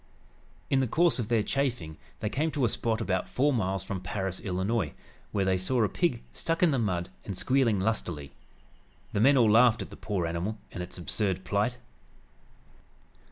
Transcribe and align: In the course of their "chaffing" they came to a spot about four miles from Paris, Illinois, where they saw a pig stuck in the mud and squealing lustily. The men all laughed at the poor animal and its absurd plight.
In 0.71 0.79
the 0.79 0.87
course 0.87 1.19
of 1.19 1.27
their 1.27 1.43
"chaffing" 1.43 1.95
they 2.21 2.29
came 2.29 2.49
to 2.53 2.65
a 2.65 2.69
spot 2.69 3.01
about 3.01 3.29
four 3.29 3.53
miles 3.53 3.83
from 3.83 4.01
Paris, 4.01 4.39
Illinois, 4.39 4.93
where 5.31 5.45
they 5.45 5.59
saw 5.59 5.83
a 5.83 5.89
pig 5.89 6.23
stuck 6.33 6.63
in 6.63 6.71
the 6.71 6.79
mud 6.79 7.09
and 7.23 7.37
squealing 7.37 7.79
lustily. 7.79 8.31
The 9.13 9.21
men 9.21 9.37
all 9.37 9.51
laughed 9.51 9.83
at 9.83 9.91
the 9.91 9.95
poor 9.95 10.25
animal 10.25 10.57
and 10.71 10.81
its 10.81 10.97
absurd 10.97 11.43
plight. 11.43 11.77